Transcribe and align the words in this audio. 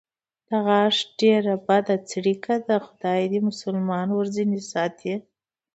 د 0.47 0.49
غاښ 0.65 0.97
ډېره 1.19 1.53
بده 1.67 1.95
څړیکه 2.09 2.55
ده، 2.67 2.75
خدای 2.87 3.21
دې 3.31 3.39
مسلمان 3.49 4.07
ورځنې 4.13 4.59
ساتي. 4.71 5.13